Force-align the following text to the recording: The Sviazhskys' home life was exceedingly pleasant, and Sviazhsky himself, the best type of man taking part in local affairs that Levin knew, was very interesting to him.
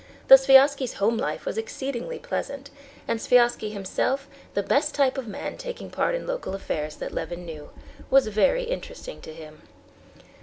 The 0.29 0.35
Sviazhskys' 0.35 0.95
home 0.95 1.15
life 1.19 1.45
was 1.45 1.59
exceedingly 1.59 2.17
pleasant, 2.17 2.71
and 3.07 3.19
Sviazhsky 3.19 3.71
himself, 3.71 4.27
the 4.55 4.63
best 4.63 4.95
type 4.95 5.15
of 5.15 5.27
man 5.27 5.57
taking 5.59 5.91
part 5.91 6.15
in 6.15 6.25
local 6.25 6.55
affairs 6.55 6.95
that 6.95 7.13
Levin 7.13 7.45
knew, 7.45 7.69
was 8.09 8.25
very 8.25 8.63
interesting 8.63 9.21
to 9.21 9.31
him. 9.31 9.61